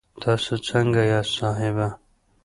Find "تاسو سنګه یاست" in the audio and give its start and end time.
0.21-1.31